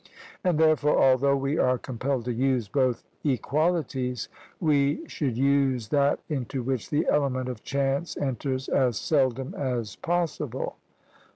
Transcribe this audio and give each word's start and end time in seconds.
And 0.43 0.57
therefore, 0.57 0.99
although 0.99 1.35
we 1.35 1.59
are 1.59 1.77
compelled 1.77 2.25
to 2.25 2.33
use 2.33 2.67
both 2.67 3.03
equalities, 3.23 4.29
we 4.59 5.07
should 5.07 5.37
use 5.37 5.89
that 5.89 6.19
into 6.27 6.63
which 6.63 6.89
the 6.89 7.05
element 7.07 7.47
of 7.47 7.61
chance 7.61 8.17
enters 8.17 8.67
as 8.67 8.97
seldom 8.97 9.53
as 9.53 9.95
possible. 9.97 10.77